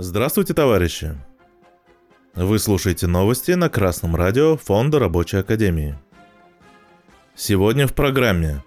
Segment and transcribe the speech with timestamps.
[0.00, 1.14] Здравствуйте, товарищи!
[2.34, 5.98] Вы слушаете новости на Красном радио Фонда Рабочей Академии.
[7.34, 8.62] Сегодня в программе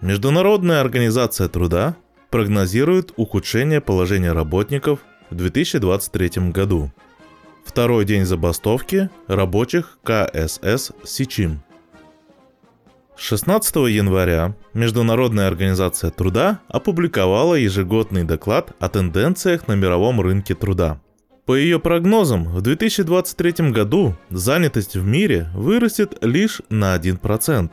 [0.00, 1.96] Международная организация труда
[2.30, 5.00] прогнозирует ухудшение положения работников
[5.34, 6.92] в 2023 году.
[7.64, 11.60] Второй день забастовки рабочих КСС «Сичим».
[13.16, 21.00] 16 января Международная организация труда опубликовала ежегодный доклад о тенденциях на мировом рынке труда.
[21.46, 27.70] По ее прогнозам, в 2023 году занятость в мире вырастет лишь на 1%,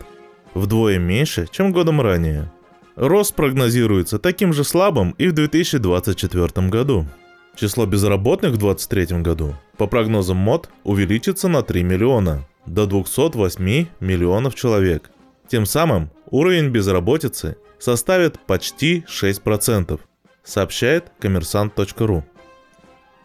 [0.56, 2.52] вдвое меньше, чем годом ранее.
[2.96, 7.08] Рост прогнозируется таким же слабым и в 2024 году.
[7.56, 14.56] Число безработных в 2023 году, по прогнозам МОД, увеличится на 3 миллиона, до 208 миллионов
[14.56, 15.12] человек–
[15.52, 20.00] тем самым уровень безработицы составит почти 6%,
[20.46, 22.24] сообщает коммерсант.ру.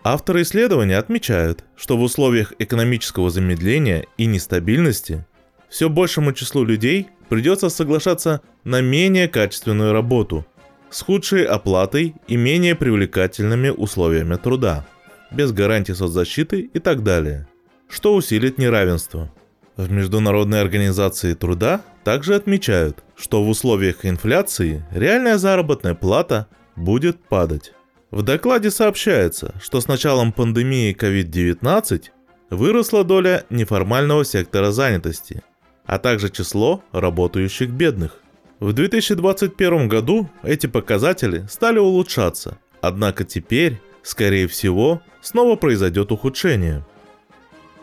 [0.03, 5.25] Авторы исследования отмечают, что в условиях экономического замедления и нестабильности
[5.69, 10.45] все большему числу людей придется соглашаться на менее качественную работу
[10.91, 14.87] с худшей оплатой и менее привлекательными условиями труда,
[15.31, 17.48] без гарантий соцзащиты и так далее,
[17.89, 19.33] что усилит неравенство.
[19.77, 27.73] В Международной организации труда также отмечают, что в условиях инфляции реальная заработная плата будет падать.
[28.11, 32.05] В докладе сообщается, что с началом пандемии COVID-19
[32.51, 35.42] выросла доля неформального сектора занятости,
[35.84, 38.23] а также число работающих бедных.
[38.61, 46.85] В 2021 году эти показатели стали улучшаться, однако теперь, скорее всего, снова произойдет ухудшение–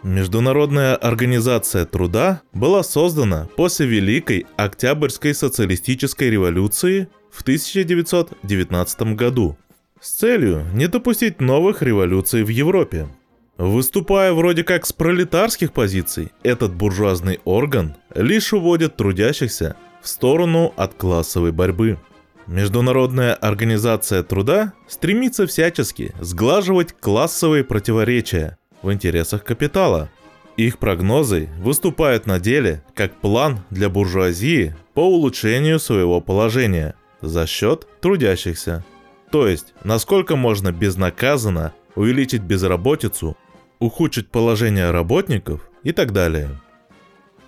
[0.03, 9.57] Международная организация труда была создана после Великой Октябрьской социалистической революции в 1919 году
[10.01, 13.07] с целью не допустить новых революций в Европе.
[13.55, 20.93] Выступая вроде как с пролетарских позиций, этот буржуазный орган лишь уводит трудящихся в сторону от
[20.93, 21.97] классовой борьбы.
[22.45, 30.09] Международная организация труда стремится всячески сглаживать классовые противоречия– в интересах капитала.
[30.57, 37.87] Их прогнозы выступают на деле как план для буржуазии по улучшению своего положения за счет
[38.01, 38.85] трудящихся.
[39.31, 43.35] То есть, насколько можно безнаказанно увеличить безработицу,
[43.79, 46.49] ухудшить положение работников и так далее.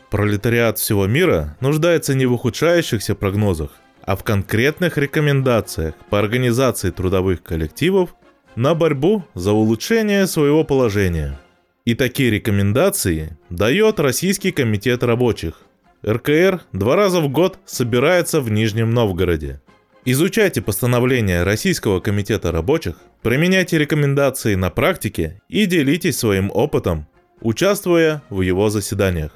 [0.09, 3.71] Пролетариат всего мира нуждается не в ухудшающихся прогнозах,
[4.03, 8.15] а в конкретных рекомендациях по организации трудовых коллективов
[8.55, 11.39] на борьбу за улучшение своего положения.
[11.85, 15.61] И такие рекомендации дает Российский комитет рабочих.
[16.05, 19.61] РКР два раза в год собирается в Нижнем Новгороде.
[20.07, 27.07] Изучайте постановления Российского комитета рабочих, применяйте рекомендации на практике и делитесь своим опытом,
[27.41, 29.31] участвуя в его заседаниях.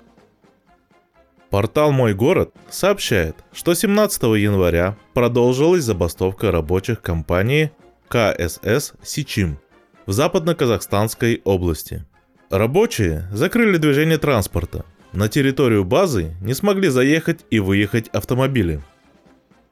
[1.49, 7.71] Портал «Мой город» сообщает, что 17 января продолжилась забастовка рабочих компании
[8.07, 9.59] КСС «Сичим»
[10.05, 12.05] в западно-казахстанской области.
[12.51, 14.85] Рабочие закрыли движение транспорта.
[15.11, 18.81] На территорию базы не смогли заехать и выехать автомобили.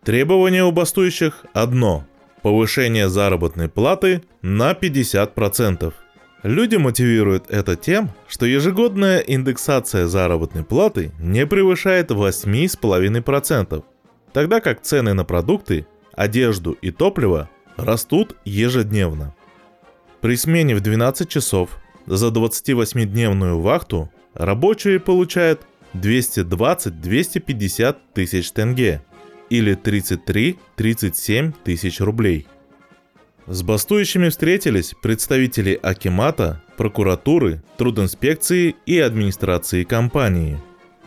[0.04, 2.08] Требование у бастующих одно–
[2.42, 5.94] повышение заработной платы на 50%.
[6.44, 13.84] Люди мотивируют это тем, что ежегодная индексация заработной платы не превышает 8,5%,
[14.34, 19.34] тогда как цены на продукты, одежду и топливо растут ежедневно.
[20.22, 21.72] При смене в 12 часов
[22.06, 25.62] за 28-дневную вахту рабочие получают
[25.94, 29.02] 220-250 тысяч тенге
[29.50, 32.46] или 33-37 тысяч рублей.
[33.48, 40.60] С бастующими встретились представители Акимата, прокуратуры, трудинспекции и администрации компании.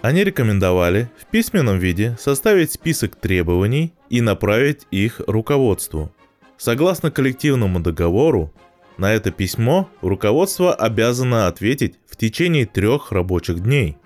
[0.02, 6.12] Они рекомендовали в письменном виде составить список требований и направить их руководству–
[6.60, 8.52] Согласно коллективному договору,
[8.98, 13.96] на это письмо руководство обязано ответить в течение трех рабочих дней.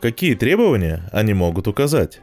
[0.00, 2.20] Какие требования они могут указать?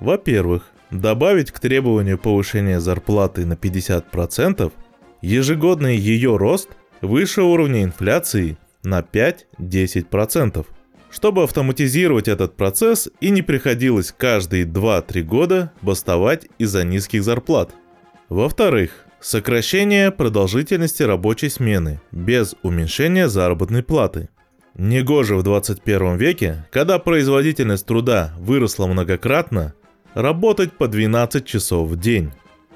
[0.00, 4.72] Во-первых, добавить к требованию повышения зарплаты на 50%
[5.20, 6.68] ежегодный ее рост
[7.00, 10.64] выше уровня инфляции на 5-10%,
[11.10, 17.74] чтобы автоматизировать этот процесс и не приходилось каждые 2-3 года бастовать из-за низких зарплат–
[18.32, 24.30] во-вторых, Сокращение продолжительности рабочей смены без уменьшения заработной платы.
[24.74, 29.74] Негоже в 21 веке, когда производительность труда выросла многократно,
[30.14, 32.30] работать по 12 часов в день.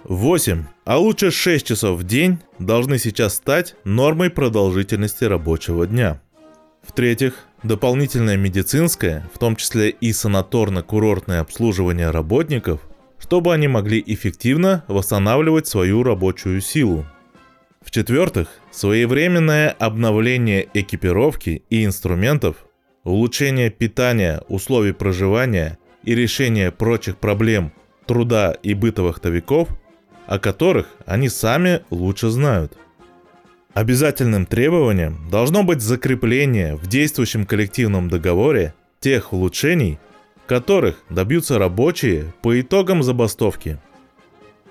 [0.04, 6.20] 8, а лучше 6 часов в день должны сейчас стать нормой продолжительности рабочего дня.
[6.86, 12.80] В-третьих, дополнительное медицинское, в том числе и санаторно-курортное обслуживание работников–
[13.18, 17.06] чтобы они могли эффективно восстанавливать свою рабочую силу.
[17.84, 22.66] В-четвертых, своевременное обновление экипировки и инструментов,
[23.04, 27.72] улучшение питания, условий проживания и решение прочих проблем
[28.06, 29.68] труда и быта вахтовиков,
[30.26, 32.78] о которых они сами лучше знают.
[33.74, 39.98] Обязательным требованием должно быть закрепление в действующем коллективном договоре тех улучшений,
[40.46, 43.78] которых добьются рабочие по итогам забастовки.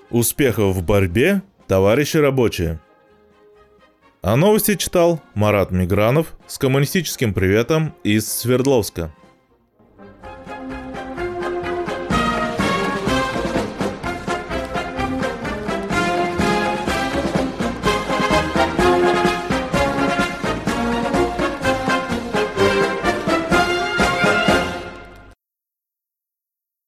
[0.10, 2.80] Успехов в борьбе, товарищи рабочие!
[4.22, 9.14] А новости читал Марат Мигранов с коммунистическим приветом из Свердловска.